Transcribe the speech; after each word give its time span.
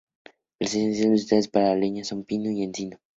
Las 0.57 0.73
especies 0.73 1.03
utilizadas 1.05 1.47
para 1.47 1.75
leña 1.75 2.03
son 2.03 2.23
pino 2.25 2.49
y 2.49 2.63
encino. 2.63 2.97